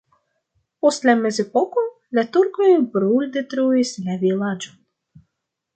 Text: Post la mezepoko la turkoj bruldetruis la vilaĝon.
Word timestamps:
Post 0.85 1.03
la 1.09 1.13
mezepoko 1.19 1.83
la 2.19 2.25
turkoj 2.37 2.73
bruldetruis 2.97 3.95
la 4.09 4.21
vilaĝon. 4.25 4.85